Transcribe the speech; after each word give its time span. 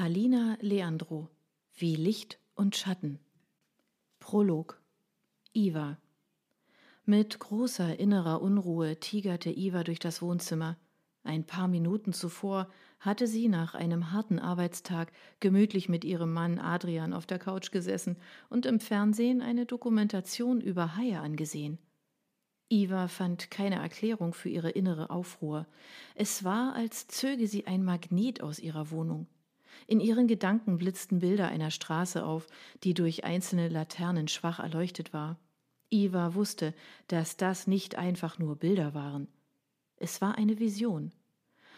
Talina 0.00 0.56
Leandro 0.62 1.28
Wie 1.74 1.94
Licht 1.94 2.38
und 2.54 2.74
Schatten 2.74 3.18
Prolog 4.18 4.80
Iva 5.52 5.98
Mit 7.04 7.38
großer 7.38 8.00
innerer 8.00 8.40
Unruhe 8.40 8.98
tigerte 8.98 9.50
Iva 9.50 9.84
durch 9.84 9.98
das 9.98 10.22
Wohnzimmer. 10.22 10.78
Ein 11.22 11.44
paar 11.44 11.68
Minuten 11.68 12.14
zuvor 12.14 12.70
hatte 12.98 13.26
sie 13.26 13.48
nach 13.48 13.74
einem 13.74 14.10
harten 14.10 14.38
Arbeitstag 14.38 15.12
gemütlich 15.38 15.90
mit 15.90 16.06
ihrem 16.06 16.32
Mann 16.32 16.58
Adrian 16.58 17.12
auf 17.12 17.26
der 17.26 17.38
Couch 17.38 17.70
gesessen 17.70 18.16
und 18.48 18.64
im 18.64 18.80
Fernsehen 18.80 19.42
eine 19.42 19.66
Dokumentation 19.66 20.62
über 20.62 20.96
Haie 20.96 21.20
angesehen. 21.20 21.76
Iva 22.70 23.06
fand 23.06 23.50
keine 23.50 23.76
Erklärung 23.76 24.32
für 24.32 24.48
ihre 24.48 24.70
innere 24.70 25.10
Aufruhr. 25.10 25.66
Es 26.14 26.42
war, 26.42 26.72
als 26.72 27.06
zöge 27.06 27.46
sie 27.46 27.66
ein 27.66 27.84
Magnet 27.84 28.42
aus 28.42 28.58
ihrer 28.60 28.90
Wohnung. 28.90 29.26
In 29.86 30.00
ihren 30.00 30.26
Gedanken 30.26 30.78
blitzten 30.78 31.18
Bilder 31.20 31.48
einer 31.48 31.70
Straße 31.70 32.24
auf, 32.24 32.46
die 32.84 32.94
durch 32.94 33.24
einzelne 33.24 33.68
Laternen 33.68 34.28
schwach 34.28 34.58
erleuchtet 34.58 35.12
war. 35.12 35.38
Iva 35.90 36.34
wusste, 36.34 36.74
dass 37.08 37.36
das 37.36 37.66
nicht 37.66 37.96
einfach 37.96 38.38
nur 38.38 38.56
Bilder 38.56 38.94
waren. 38.94 39.28
Es 39.96 40.20
war 40.20 40.38
eine 40.38 40.58
Vision. 40.58 41.12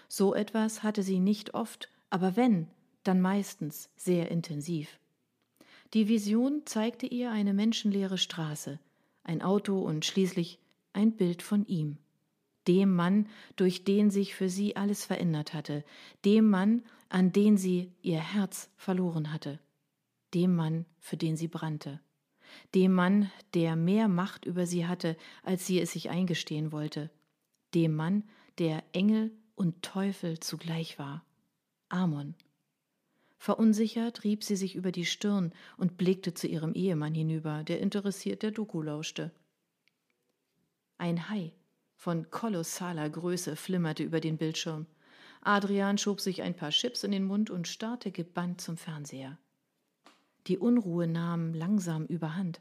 So 0.08 0.34
etwas 0.34 0.82
hatte 0.82 1.02
sie 1.02 1.18
nicht 1.18 1.54
oft, 1.54 1.88
aber 2.10 2.36
wenn, 2.36 2.68
dann 3.04 3.20
meistens 3.20 3.88
sehr 3.96 4.30
intensiv. 4.30 4.98
Die 5.94 6.08
Vision 6.08 6.62
zeigte 6.64 7.06
ihr 7.06 7.30
eine 7.30 7.54
menschenleere 7.54 8.18
Straße, 8.18 8.78
ein 9.24 9.42
Auto 9.42 9.80
und 9.80 10.04
schließlich 10.04 10.58
ein 10.92 11.12
Bild 11.12 11.42
von 11.42 11.66
ihm, 11.66 11.98
dem 12.68 12.94
Mann, 12.94 13.28
durch 13.56 13.84
den 13.84 14.10
sich 14.10 14.34
für 14.34 14.48
sie 14.48 14.76
alles 14.76 15.04
verändert 15.04 15.54
hatte, 15.54 15.84
dem 16.24 16.48
Mann, 16.48 16.82
an 17.08 17.32
den 17.32 17.56
sie 17.56 17.92
ihr 18.02 18.20
Herz 18.20 18.70
verloren 18.76 19.32
hatte, 19.32 19.58
dem 20.34 20.54
Mann, 20.54 20.86
für 20.98 21.16
den 21.16 21.36
sie 21.36 21.48
brannte, 21.48 22.00
dem 22.74 22.92
Mann, 22.92 23.30
der 23.54 23.76
mehr 23.76 24.08
Macht 24.08 24.44
über 24.44 24.66
sie 24.66 24.86
hatte, 24.86 25.16
als 25.42 25.66
sie 25.66 25.80
es 25.80 25.92
sich 25.92 26.10
eingestehen 26.10 26.72
wollte, 26.72 27.10
dem 27.74 27.94
Mann, 27.94 28.24
der 28.58 28.84
Engel 28.92 29.32
und 29.54 29.82
Teufel 29.82 30.40
zugleich 30.40 30.98
war, 30.98 31.24
Amon. 31.88 32.34
Verunsichert 33.38 34.22
rieb 34.22 34.44
sie 34.44 34.56
sich 34.56 34.76
über 34.76 34.92
die 34.92 35.04
Stirn 35.04 35.52
und 35.76 35.96
blickte 35.96 36.32
zu 36.32 36.46
ihrem 36.46 36.74
Ehemann 36.74 37.14
hinüber, 37.14 37.64
der 37.64 37.80
interessiert 37.80 38.42
der 38.42 38.52
Doku 38.52 38.82
lauschte. 38.82 39.32
Ein 40.96 41.28
Hai 41.28 41.52
von 42.02 42.28
kolossaler 42.32 43.08
Größe 43.08 43.54
flimmerte 43.54 44.02
über 44.02 44.18
den 44.18 44.36
Bildschirm. 44.36 44.86
Adrian 45.40 45.98
schob 45.98 46.20
sich 46.20 46.42
ein 46.42 46.56
paar 46.56 46.70
Chips 46.70 47.04
in 47.04 47.12
den 47.12 47.22
Mund 47.22 47.48
und 47.48 47.68
starrte 47.68 48.10
gebannt 48.10 48.60
zum 48.60 48.76
Fernseher. 48.76 49.38
Die 50.48 50.58
Unruhe 50.58 51.06
nahm 51.06 51.54
langsam 51.54 52.06
überhand. 52.06 52.60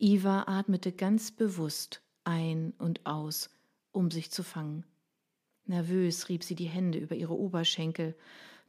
Iva 0.00 0.48
atmete 0.48 0.90
ganz 0.90 1.30
bewusst 1.30 2.02
ein 2.24 2.74
und 2.78 3.06
aus, 3.06 3.50
um 3.92 4.10
sich 4.10 4.32
zu 4.32 4.42
fangen. 4.42 4.84
Nervös 5.64 6.28
rieb 6.28 6.42
sie 6.42 6.56
die 6.56 6.66
Hände 6.68 6.98
über 6.98 7.14
ihre 7.14 7.38
Oberschenkel. 7.38 8.16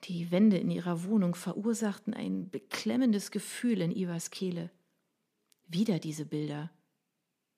Die 0.03 0.29
Wände 0.29 0.59
in 0.59 0.69
ihrer 0.69 1.05
Wohnung 1.05 1.33
verursachten 1.33 2.13
ein 2.13 2.51
beklemmendes 2.51 3.31
Gefühl 3.31 3.81
in 3.81 3.89
Ivas 3.89 4.29
Kehle. 4.29 4.69
Wieder 5.65 5.97
diese 5.97 6.27
Bilder. 6.27 6.69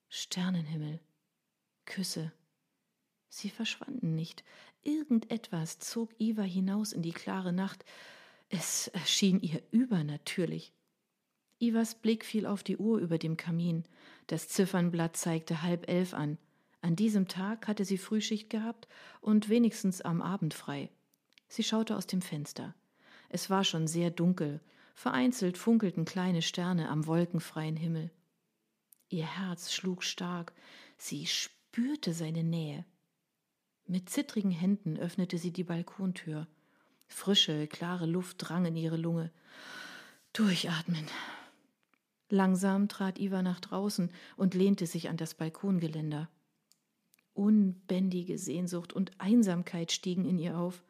Sternenhimmel, 0.07 1.01
Küsse. 1.83 2.31
Sie 3.35 3.49
verschwanden 3.49 4.15
nicht. 4.15 4.45
Irgendetwas 4.81 5.77
zog 5.79 6.09
Iva 6.21 6.43
hinaus 6.43 6.93
in 6.93 7.01
die 7.01 7.11
klare 7.11 7.51
Nacht. 7.51 7.83
Es 8.47 8.87
erschien 8.87 9.41
ihr 9.41 9.61
übernatürlich. 9.71 10.71
Ivas 11.59 11.95
Blick 11.95 12.23
fiel 12.23 12.45
auf 12.45 12.63
die 12.63 12.77
Uhr 12.77 12.97
über 12.99 13.17
dem 13.17 13.35
Kamin. 13.35 13.83
Das 14.27 14.47
Ziffernblatt 14.47 15.17
zeigte 15.17 15.63
halb 15.63 15.89
elf 15.89 16.13
an. 16.13 16.37
An 16.79 16.95
diesem 16.95 17.27
Tag 17.27 17.67
hatte 17.67 17.83
sie 17.83 17.97
Frühschicht 17.97 18.49
gehabt 18.49 18.87
und 19.19 19.49
wenigstens 19.49 19.99
am 19.99 20.21
Abend 20.21 20.53
frei. 20.53 20.89
Sie 21.49 21.63
schaute 21.63 21.97
aus 21.97 22.07
dem 22.07 22.21
Fenster. 22.21 22.73
Es 23.27 23.49
war 23.49 23.65
schon 23.65 23.89
sehr 23.89 24.11
dunkel, 24.11 24.61
vereinzelt 24.93 25.57
funkelten 25.57 26.05
kleine 26.05 26.41
Sterne 26.41 26.87
am 26.87 27.05
wolkenfreien 27.05 27.75
Himmel. 27.75 28.11
Ihr 29.09 29.25
Herz 29.25 29.73
schlug 29.73 30.05
stark, 30.05 30.53
sie 30.97 31.25
spürte 31.25 32.13
seine 32.13 32.45
Nähe. 32.45 32.85
Mit 33.87 34.09
zittrigen 34.09 34.51
Händen 34.51 34.97
öffnete 34.97 35.37
sie 35.37 35.51
die 35.51 35.63
Balkontür. 35.63 36.47
Frische, 37.07 37.67
klare 37.67 38.07
Luft 38.07 38.37
drang 38.39 38.65
in 38.65 38.75
ihre 38.75 38.97
Lunge. 38.97 39.31
Durchatmen. 40.33 41.05
Langsam 42.29 42.87
trat 42.87 43.19
Iva 43.19 43.43
nach 43.43 43.59
draußen 43.59 44.11
und 44.37 44.55
lehnte 44.55 44.87
sich 44.87 45.09
an 45.09 45.17
das 45.17 45.35
Balkongeländer. 45.35 46.29
Unbändige 47.35 48.39
Sehnsucht 48.39 48.91
und 48.91 49.11
Einsamkeit 49.19 49.91
stiegen 49.91 50.25
in 50.25 50.39
ihr 50.39 50.57
auf. 50.57 50.83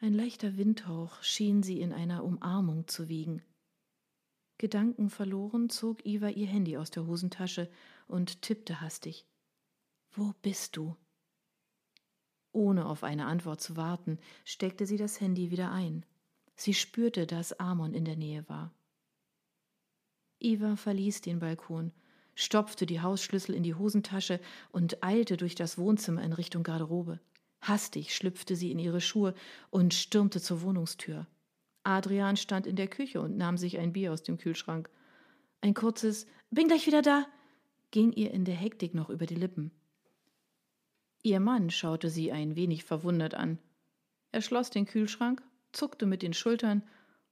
Ein 0.00 0.12
leichter 0.12 0.56
Windhauch 0.56 1.22
schien 1.22 1.62
sie 1.62 1.80
in 1.80 1.92
einer 1.92 2.24
Umarmung 2.24 2.88
zu 2.88 3.08
wiegen. 3.08 3.42
Gedanken 4.58 5.08
verloren 5.08 5.70
zog 5.70 6.04
Iva 6.04 6.28
ihr 6.28 6.46
Handy 6.46 6.76
aus 6.76 6.90
der 6.90 7.06
Hosentasche 7.06 7.70
und 8.08 8.42
tippte 8.42 8.80
hastig. 8.80 9.24
Wo 10.10 10.32
bist 10.42 10.76
du? 10.76 10.96
Ohne 12.54 12.86
auf 12.86 13.02
eine 13.02 13.26
Antwort 13.26 13.60
zu 13.60 13.76
warten, 13.76 14.18
steckte 14.44 14.86
sie 14.86 14.96
das 14.96 15.20
Handy 15.20 15.50
wieder 15.50 15.72
ein. 15.72 16.06
Sie 16.54 16.72
spürte, 16.72 17.26
dass 17.26 17.58
Amon 17.58 17.94
in 17.94 18.04
der 18.04 18.16
Nähe 18.16 18.48
war. 18.48 18.72
Eva 20.38 20.76
verließ 20.76 21.20
den 21.20 21.40
Balkon, 21.40 21.90
stopfte 22.36 22.86
die 22.86 23.00
Hausschlüssel 23.00 23.56
in 23.56 23.64
die 23.64 23.74
Hosentasche 23.74 24.40
und 24.70 25.02
eilte 25.02 25.36
durch 25.36 25.56
das 25.56 25.78
Wohnzimmer 25.78 26.22
in 26.22 26.32
Richtung 26.32 26.62
Garderobe. 26.62 27.18
Hastig 27.60 28.14
schlüpfte 28.14 28.54
sie 28.54 28.70
in 28.70 28.78
ihre 28.78 29.00
Schuhe 29.00 29.34
und 29.70 29.92
stürmte 29.92 30.40
zur 30.40 30.62
Wohnungstür. 30.62 31.26
Adrian 31.82 32.36
stand 32.36 32.68
in 32.68 32.76
der 32.76 32.88
Küche 32.88 33.20
und 33.20 33.36
nahm 33.36 33.58
sich 33.58 33.78
ein 33.78 33.92
Bier 33.92 34.12
aus 34.12 34.22
dem 34.22 34.38
Kühlschrank. 34.38 34.88
Ein 35.60 35.74
kurzes 35.74 36.28
Bin 36.50 36.68
gleich 36.68 36.86
wieder 36.86 37.02
da 37.02 37.26
ging 37.90 38.12
ihr 38.12 38.30
in 38.30 38.44
der 38.44 38.54
Hektik 38.54 38.94
noch 38.94 39.10
über 39.10 39.26
die 39.26 39.34
Lippen. 39.34 39.72
Ihr 41.24 41.40
Mann 41.40 41.70
schaute 41.70 42.10
sie 42.10 42.32
ein 42.32 42.54
wenig 42.54 42.84
verwundert 42.84 43.32
an. 43.32 43.58
Er 44.30 44.42
schloss 44.42 44.68
den 44.68 44.84
Kühlschrank, 44.84 45.42
zuckte 45.72 46.04
mit 46.04 46.20
den 46.20 46.34
Schultern 46.34 46.82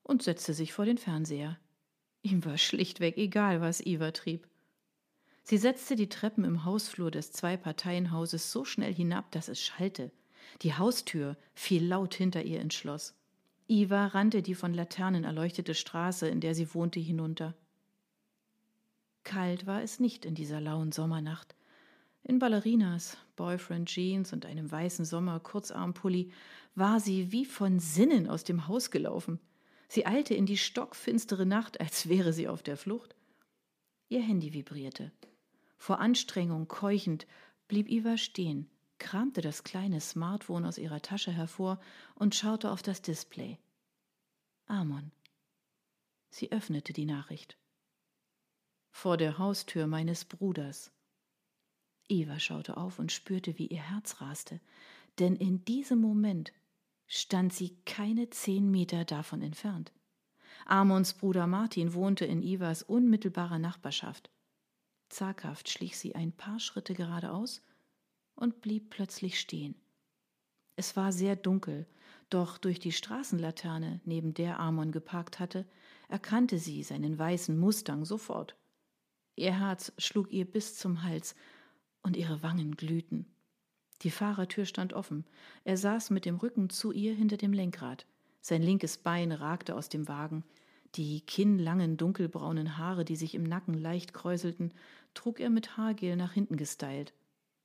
und 0.02 0.22
setzte 0.22 0.54
sich 0.54 0.72
vor 0.72 0.86
den 0.86 0.96
Fernseher. 0.96 1.58
Ihm 2.22 2.42
war 2.46 2.56
schlichtweg 2.56 3.18
egal, 3.18 3.60
was 3.60 3.84
Iva 3.84 4.12
trieb. 4.12 4.48
Sie 5.42 5.58
setzte 5.58 5.94
die 5.94 6.08
Treppen 6.08 6.44
im 6.44 6.64
Hausflur 6.64 7.10
des 7.10 7.32
Zwei-Parteien-Hauses 7.32 8.50
so 8.50 8.64
schnell 8.64 8.94
hinab, 8.94 9.30
dass 9.30 9.48
es 9.48 9.60
schallte. 9.60 10.10
Die 10.62 10.72
Haustür 10.72 11.36
fiel 11.52 11.84
laut 11.86 12.14
hinter 12.14 12.44
ihr 12.44 12.62
ins 12.62 12.74
Schloss. 12.74 13.14
Iva 13.68 14.06
rannte 14.06 14.40
die 14.40 14.54
von 14.54 14.72
Laternen 14.72 15.24
erleuchtete 15.24 15.74
Straße, 15.74 16.28
in 16.28 16.40
der 16.40 16.54
sie 16.54 16.72
wohnte, 16.72 16.98
hinunter. 16.98 17.54
Kalt 19.22 19.66
war 19.66 19.82
es 19.82 20.00
nicht 20.00 20.24
in 20.24 20.34
dieser 20.34 20.62
lauen 20.62 20.92
Sommernacht. 20.92 21.54
In 22.24 22.38
Ballerinas, 22.38 23.16
Boyfriend 23.34 23.88
Jeans 23.88 24.32
und 24.32 24.46
einem 24.46 24.70
weißen 24.70 25.04
Sommer-Kurzarmpulli 25.04 26.30
war 26.74 27.00
sie 27.00 27.32
wie 27.32 27.44
von 27.44 27.80
Sinnen 27.80 28.28
aus 28.28 28.44
dem 28.44 28.68
Haus 28.68 28.90
gelaufen. 28.90 29.40
Sie 29.88 30.06
eilte 30.06 30.34
in 30.34 30.46
die 30.46 30.56
stockfinstere 30.56 31.46
Nacht, 31.46 31.80
als 31.80 32.08
wäre 32.08 32.32
sie 32.32 32.48
auf 32.48 32.62
der 32.62 32.76
Flucht. 32.76 33.16
Ihr 34.08 34.22
Handy 34.22 34.54
vibrierte. 34.54 35.10
Vor 35.76 35.98
Anstrengung 35.98 36.68
keuchend 36.68 37.26
blieb 37.66 37.90
Iva 37.90 38.16
stehen, 38.16 38.70
kramte 38.98 39.40
das 39.40 39.64
kleine 39.64 40.00
Smartphone 40.00 40.64
aus 40.64 40.78
ihrer 40.78 41.02
Tasche 41.02 41.32
hervor 41.32 41.80
und 42.14 42.36
schaute 42.36 42.70
auf 42.70 42.82
das 42.82 43.02
Display. 43.02 43.58
Amon. 44.66 45.10
Sie 46.30 46.52
öffnete 46.52 46.92
die 46.92 47.04
Nachricht. 47.04 47.58
Vor 48.90 49.16
der 49.16 49.38
Haustür 49.38 49.86
meines 49.88 50.24
Bruders. 50.24 50.92
Eva 52.12 52.38
schaute 52.38 52.76
auf 52.76 52.98
und 52.98 53.10
spürte, 53.10 53.58
wie 53.58 53.66
ihr 53.66 53.82
Herz 53.82 54.20
raste, 54.20 54.60
denn 55.18 55.34
in 55.34 55.64
diesem 55.64 56.00
Moment 56.00 56.52
stand 57.06 57.52
sie 57.52 57.76
keine 57.84 58.30
zehn 58.30 58.70
Meter 58.70 59.04
davon 59.04 59.42
entfernt. 59.42 59.92
Amons 60.66 61.14
Bruder 61.14 61.46
Martin 61.46 61.94
wohnte 61.94 62.24
in 62.24 62.42
Ivas 62.42 62.82
unmittelbarer 62.82 63.58
Nachbarschaft. 63.58 64.30
Zaghaft 65.08 65.68
schlich 65.68 65.98
sie 65.98 66.14
ein 66.14 66.32
paar 66.32 66.60
Schritte 66.60 66.94
geradeaus 66.94 67.62
und 68.34 68.60
blieb 68.60 68.90
plötzlich 68.90 69.40
stehen. 69.40 69.74
Es 70.76 70.96
war 70.96 71.12
sehr 71.12 71.36
dunkel, 71.36 71.86
doch 72.30 72.56
durch 72.56 72.78
die 72.78 72.92
Straßenlaterne, 72.92 74.00
neben 74.04 74.32
der 74.32 74.58
Amon 74.58 74.92
geparkt 74.92 75.38
hatte, 75.38 75.66
erkannte 76.08 76.58
sie 76.58 76.82
seinen 76.82 77.18
weißen 77.18 77.58
Mustang 77.58 78.04
sofort. 78.04 78.56
Ihr 79.36 79.58
Herz 79.58 79.92
schlug 79.98 80.32
ihr 80.32 80.44
bis 80.44 80.76
zum 80.76 81.02
Hals, 81.02 81.34
und 82.02 82.16
ihre 82.16 82.42
Wangen 82.42 82.76
glühten. 82.76 83.26
Die 84.02 84.10
Fahrertür 84.10 84.66
stand 84.66 84.92
offen. 84.92 85.24
Er 85.64 85.76
saß 85.76 86.10
mit 86.10 86.24
dem 86.24 86.36
Rücken 86.36 86.70
zu 86.70 86.92
ihr 86.92 87.14
hinter 87.14 87.36
dem 87.36 87.52
Lenkrad. 87.52 88.06
Sein 88.40 88.62
linkes 88.62 88.98
Bein 88.98 89.30
ragte 89.30 89.76
aus 89.76 89.88
dem 89.88 90.08
Wagen. 90.08 90.44
Die 90.96 91.20
kinnlangen, 91.20 91.96
dunkelbraunen 91.96 92.76
Haare, 92.76 93.04
die 93.04 93.16
sich 93.16 93.34
im 93.34 93.44
Nacken 93.44 93.74
leicht 93.74 94.12
kräuselten, 94.12 94.74
trug 95.14 95.40
er 95.40 95.48
mit 95.48 95.76
Haargel 95.76 96.16
nach 96.16 96.32
hinten 96.32 96.56
gestylt. 96.56 97.14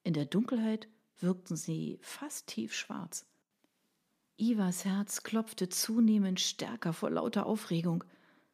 In 0.03 0.13
der 0.13 0.25
Dunkelheit 0.25 0.87
wirkten 1.19 1.57
sie 1.57 1.97
fast 2.01 2.47
tiefschwarz. 2.47 3.25
Ivas 4.37 4.85
Herz 4.85 5.23
klopfte 5.23 5.67
zunehmend 5.67 6.39
stärker 6.39 6.93
vor 6.93 7.09
lauter 7.09 7.47
Aufregung. 7.47 8.03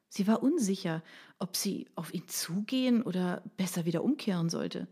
Sie 0.07 0.27
war 0.27 0.41
unsicher, 0.41 1.03
ob 1.39 1.57
sie 1.57 1.87
auf 1.95 2.13
ihn 2.13 2.27
zugehen 2.27 3.03
oder 3.03 3.43
besser 3.57 3.85
wieder 3.85 4.03
umkehren 4.03 4.49
sollte. 4.49 4.87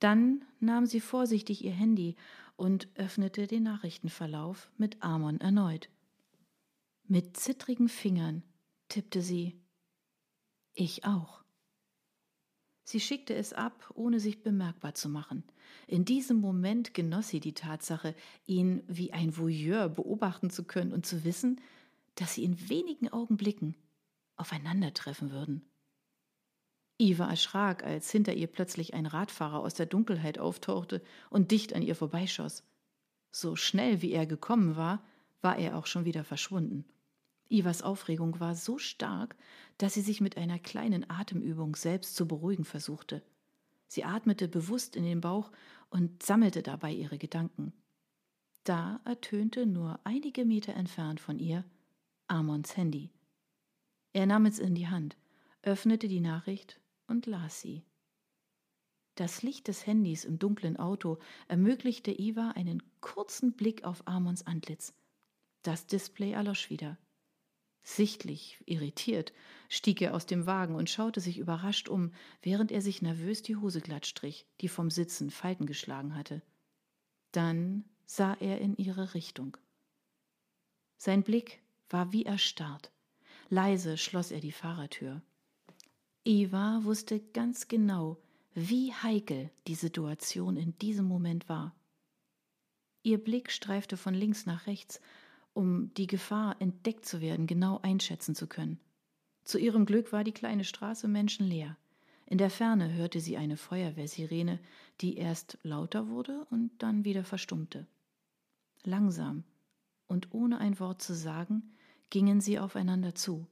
Dann 0.00 0.44
nahm 0.58 0.86
sie 0.86 1.00
vorsichtig 1.00 1.64
ihr 1.64 1.72
Handy 1.72 2.16
und 2.56 2.88
öffnete 2.94 3.46
den 3.46 3.62
Nachrichtenverlauf 3.62 4.70
mit 4.76 5.02
Amon 5.02 5.40
erneut. 5.40 5.88
Mit 7.06 7.36
zittrigen 7.36 7.88
Fingern 7.88 8.42
tippte 8.88 9.22
sie 9.22 9.60
Ich 10.74 11.04
auch. 11.04 11.42
Sie 12.82 13.00
schickte 13.00 13.34
es 13.34 13.52
ab, 13.52 13.92
ohne 13.94 14.18
sich 14.20 14.42
bemerkbar 14.42 14.94
zu 14.94 15.08
machen. 15.08 15.44
In 15.86 16.04
diesem 16.04 16.40
Moment 16.40 16.92
genoss 16.92 17.28
sie 17.28 17.40
die 17.40 17.54
Tatsache, 17.54 18.14
ihn 18.46 18.82
wie 18.88 19.12
ein 19.12 19.36
Voyeur 19.36 19.88
beobachten 19.88 20.50
zu 20.50 20.64
können 20.64 20.92
und 20.92 21.06
zu 21.06 21.24
wissen, 21.24 21.60
dass 22.16 22.34
sie 22.34 22.44
in 22.44 22.68
wenigen 22.68 23.08
Augenblicken 23.08 23.76
aufeinandertreffen 24.36 25.30
würden. 25.30 25.70
Eva 27.00 27.30
erschrak, 27.30 27.82
als 27.82 28.10
hinter 28.10 28.34
ihr 28.34 28.46
plötzlich 28.46 28.92
ein 28.92 29.06
Radfahrer 29.06 29.60
aus 29.60 29.72
der 29.72 29.86
Dunkelheit 29.86 30.38
auftauchte 30.38 31.02
und 31.30 31.50
dicht 31.50 31.74
an 31.74 31.80
ihr 31.80 31.96
vorbeischoss. 31.96 32.62
So 33.32 33.56
schnell 33.56 34.02
wie 34.02 34.12
er 34.12 34.26
gekommen 34.26 34.76
war, 34.76 35.02
war 35.40 35.56
er 35.56 35.78
auch 35.78 35.86
schon 35.86 36.04
wieder 36.04 36.24
verschwunden. 36.24 36.84
Ivas 37.48 37.80
Aufregung 37.80 38.38
war 38.38 38.54
so 38.54 38.76
stark, 38.76 39.34
dass 39.78 39.94
sie 39.94 40.02
sich 40.02 40.20
mit 40.20 40.36
einer 40.36 40.58
kleinen 40.58 41.08
Atemübung 41.08 41.74
selbst 41.74 42.16
zu 42.16 42.28
beruhigen 42.28 42.64
versuchte. 42.64 43.22
Sie 43.86 44.04
atmete 44.04 44.46
bewusst 44.46 44.94
in 44.94 45.04
den 45.04 45.22
Bauch 45.22 45.50
und 45.88 46.22
sammelte 46.22 46.62
dabei 46.62 46.92
ihre 46.92 47.16
Gedanken. 47.16 47.72
Da 48.64 49.00
ertönte 49.06 49.64
nur 49.64 49.98
einige 50.04 50.44
Meter 50.44 50.74
entfernt 50.74 51.18
von 51.18 51.38
ihr 51.38 51.64
Amons 52.28 52.76
Handy. 52.76 53.10
Er 54.12 54.26
nahm 54.26 54.44
es 54.44 54.58
in 54.58 54.74
die 54.74 54.88
Hand, 54.88 55.16
öffnete 55.62 56.06
die 56.06 56.20
Nachricht 56.20 56.80
und 57.10 57.26
las 57.26 57.60
sie. 57.60 57.84
Das 59.16 59.42
Licht 59.42 59.68
des 59.68 59.86
Handys 59.86 60.24
im 60.24 60.38
dunklen 60.38 60.78
Auto 60.78 61.18
ermöglichte 61.48 62.12
Eva 62.12 62.52
einen 62.52 62.82
kurzen 63.00 63.52
Blick 63.52 63.84
auf 63.84 64.06
Amons 64.06 64.46
Antlitz. 64.46 64.94
Das 65.62 65.86
Display 65.86 66.32
erlosch 66.32 66.70
wieder. 66.70 66.96
Sichtlich 67.82 68.58
irritiert 68.66 69.32
stieg 69.68 70.00
er 70.00 70.14
aus 70.14 70.26
dem 70.26 70.46
Wagen 70.46 70.74
und 70.74 70.90
schaute 70.90 71.20
sich 71.20 71.38
überrascht 71.38 71.88
um, 71.88 72.12
während 72.42 72.72
er 72.72 72.82
sich 72.82 73.02
nervös 73.02 73.42
die 73.42 73.56
Hose 73.56 73.80
glatt 73.80 74.06
strich, 74.06 74.46
die 74.60 74.68
vom 74.68 74.90
Sitzen 74.90 75.30
Falten 75.30 75.66
geschlagen 75.66 76.14
hatte. 76.14 76.42
Dann 77.32 77.84
sah 78.06 78.34
er 78.34 78.60
in 78.60 78.76
ihre 78.76 79.14
Richtung. 79.14 79.56
Sein 80.96 81.22
Blick 81.22 81.62
war 81.88 82.12
wie 82.12 82.24
erstarrt. 82.24 82.90
Leise 83.48 83.96
schloss 83.96 84.30
er 84.30 84.40
die 84.40 84.52
Fahrertür. 84.52 85.22
Eva 86.24 86.80
wusste 86.84 87.20
ganz 87.20 87.68
genau, 87.68 88.18
wie 88.54 88.92
heikel 88.92 89.50
die 89.66 89.74
Situation 89.74 90.56
in 90.56 90.76
diesem 90.78 91.06
Moment 91.06 91.48
war. 91.48 91.74
Ihr 93.02 93.18
Blick 93.18 93.50
streifte 93.50 93.96
von 93.96 94.14
links 94.14 94.44
nach 94.46 94.66
rechts 94.66 95.00
um 95.52 95.92
die 95.94 96.06
Gefahr, 96.06 96.56
entdeckt 96.60 97.04
zu 97.04 97.20
werden, 97.20 97.46
genau 97.46 97.80
einschätzen 97.82 98.34
zu 98.34 98.46
können. 98.46 98.78
Zu 99.44 99.58
ihrem 99.58 99.84
Glück 99.84 100.12
war 100.12 100.24
die 100.24 100.32
kleine 100.32 100.64
Straße 100.64 101.08
menschenleer. 101.08 101.76
In 102.26 102.38
der 102.38 102.50
Ferne 102.50 102.92
hörte 102.92 103.20
sie 103.20 103.36
eine 103.36 103.56
Feuerwehrsirene, 103.56 104.60
die 105.00 105.16
erst 105.16 105.58
lauter 105.62 106.08
wurde 106.08 106.46
und 106.50 106.70
dann 106.78 107.04
wieder 107.04 107.24
verstummte. 107.24 107.86
Langsam 108.84 109.44
und 110.06 110.32
ohne 110.32 110.58
ein 110.58 110.78
Wort 110.78 111.02
zu 111.02 111.14
sagen, 111.14 111.74
gingen 112.10 112.40
sie 112.40 112.58
aufeinander 112.58 113.14
zu. 113.14 113.46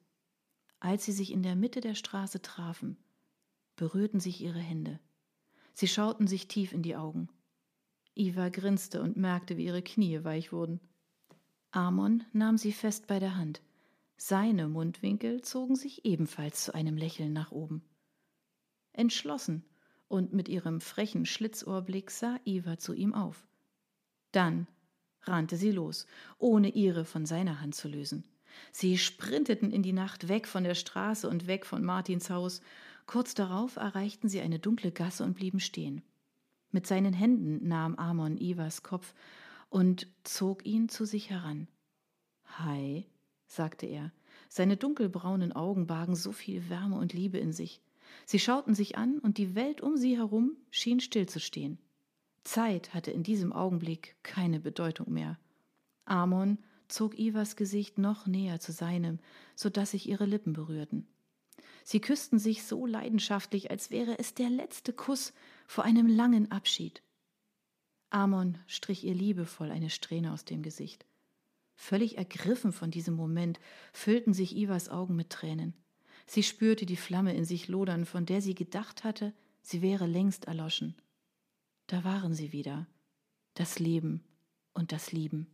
Als 0.81 1.05
sie 1.05 1.13
sich 1.13 1.33
in 1.33 1.43
der 1.43 1.57
Mitte 1.57 1.81
der 1.81 1.95
Straße 1.95 2.41
trafen, 2.41 2.97
berührten 3.77 4.21
sich 4.21 4.41
ihre 4.41 4.61
Hände. 4.61 5.01
Sie 5.73 5.89
schauten 5.89 6.27
sich 6.27 6.49
tief 6.49 6.73
in 6.73 6.83
die 6.83 6.97
Augen. 6.97 7.29
Iva 8.15 8.49
grinste 8.49 9.01
und 9.01 9.17
merkte, 9.17 9.57
wie 9.57 9.67
ihre 9.67 9.83
Knie 9.83 10.25
weich 10.25 10.53
wurden. 10.53 10.81
Amon 11.71 12.25
nahm 12.33 12.59
sie 12.59 12.73
fest 12.73 13.07
bei 13.07 13.19
der 13.19 13.37
Hand. 13.37 13.63
Seine 14.17 14.69
Mundwinkel 14.69 15.43
zogen 15.43 15.77
sich 15.77 16.05
ebenfalls 16.05 16.65
zu 16.65 16.75
einem 16.75 16.97
Lächeln 16.97 17.33
nach 17.33 17.53
oben. 17.53 17.83
Entschlossen 18.93 19.65
und 20.09 20.33
mit 20.33 20.49
ihrem 20.49 20.81
frechen 20.81 21.27
Schlitzohrblick 21.27 22.11
sah 22.11 22.41
Eva 22.45 22.79
zu 22.79 22.95
ihm 22.95 23.15
auf. 23.15 23.47
Dann 24.33 24.67
rannte 25.23 25.57
sie 25.57 25.71
los, 25.71 26.07
ohne 26.39 26.71
ihre 26.71 27.05
von 27.05 27.27
seiner 27.27 27.61
Hand 27.61 27.77
zu 27.77 27.87
lösen. 27.89 28.25
Sie 28.73 28.99
sprinteten 28.99 29.71
in 29.71 29.83
die 29.83 29.93
Nacht 29.93 30.29
weg 30.29 30.47
von 30.47 30.65
der 30.65 30.75
Straße 30.75 31.29
und 31.29 31.47
weg 31.47 31.67
von 31.67 31.85
Martins 31.85 32.31
Haus. 32.31 32.61
Kurz 33.07 33.35
darauf 33.35 33.77
erreichten 33.77 34.29
sie 34.29 34.41
eine 34.41 34.59
dunkle 34.59 34.93
Gasse 34.93 35.25
und 35.25 35.35
blieben 35.35 35.61
stehen. 35.61 36.03
Mit 36.71 36.87
seinen 36.87 37.13
Händen 37.13 37.67
nahm 37.67 37.95
Amon 37.97 38.37
Ivas 38.37 38.83
Kopf 38.83 39.15
und 39.71 40.07
zog 40.25 40.67
ihn 40.67 40.89
zu 40.89 41.05
sich 41.05 41.31
heran. 41.31 41.69
Hi, 42.59 43.07
sagte 43.47 43.87
er. 43.87 44.13
Seine 44.49 44.77
dunkelbraunen 44.77 45.53
Augen 45.53 45.87
bargen 45.87 46.15
so 46.15 46.33
viel 46.33 46.69
Wärme 46.69 46.97
und 46.97 47.13
Liebe 47.13 47.39
in 47.39 47.53
sich. 47.53 47.83
Sie 48.25 48.39
schauten 48.39 48.75
sich 48.75 48.97
an, 48.97 49.19
und 49.19 49.39
die 49.39 49.55
Welt 49.55 49.81
um 49.81 49.97
sie 49.97 50.17
herum 50.17 50.57
schien 50.71 51.01
stillzustehen. 51.01 51.79
Zeit 52.45 52.95
hatte 52.95 53.11
in 53.11 53.23
diesem 53.23 53.53
Augenblick 53.53 54.17
keine 54.23 54.61
Bedeutung 54.61 55.13
mehr. 55.13 55.39
Amon 56.07 56.59
zog 56.89 57.19
Ivas 57.19 57.57
Gesicht 57.57 57.99
noch 57.99 58.27
näher 58.27 58.61
zu 58.61 58.73
seinem, 58.73 59.19
so 59.55 59.69
dass 59.69 59.93
sich 59.93 60.09
ihre 60.09 60.27
Lippen 60.27 60.53
berührten. 60.53 61.07
Sie 61.85 62.01
küssten 62.01 62.39
sich 62.39 62.65
so 62.65 62.87
leidenschaftlich, 62.87 63.71
als 63.71 63.91
wäre 63.91 64.19
es 64.19 64.35
der 64.35 64.51
letzte 64.51 64.93
Kuss 64.93 65.33
vor 65.67 65.85
einem 65.85 66.07
langen 66.07 66.51
Abschied. 66.51 67.03
Amon 68.11 68.59
strich 68.67 69.05
ihr 69.05 69.15
liebevoll 69.15 69.71
eine 69.71 69.91
Strähne 69.91 70.33
aus 70.33 70.45
dem 70.45 70.63
Gesicht. 70.63 71.07
Völlig 71.75 72.19
ergriffen 72.19 72.73
von 72.73 72.91
diesem 72.91 73.15
Moment 73.15 73.61
füllten 73.93 74.35
sich 74.35 74.57
Ivas 74.57 74.89
Augen 74.89 75.15
mit 75.15 75.31
Tränen. 75.31 75.75
Sie 76.27 76.43
spürte 76.43 76.87
die 76.87 76.97
Flamme 76.97 77.35
in 77.35 77.45
sich 77.45 77.69
lodern, 77.69 78.05
von 78.05 78.27
der 78.27 78.43
sie 78.43 78.55
gedacht 78.55 79.05
hatte, 79.05 79.33
sie 79.63 79.81
wäre 79.81 80.07
längst 80.07 80.47
erloschen. 80.47 80.95
Da 81.87 82.05
waren 82.05 82.35
sie 82.35 82.53
wieder, 82.53 82.87
das 83.55 83.79
Leben 83.79 84.25
und 84.75 84.93
das 84.93 85.13
Lieben. 85.13 85.47